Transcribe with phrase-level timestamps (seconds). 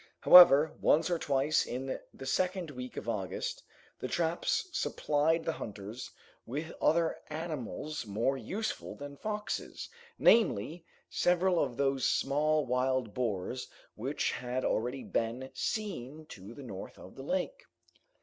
[0.21, 3.61] However, once or twice in the second week of August,
[3.99, 6.09] the traps supplied the hunters
[6.47, 14.31] with other animals more useful than foxes, namely, several of those small wild boars which
[14.31, 17.67] had already been seen to the north of the lake.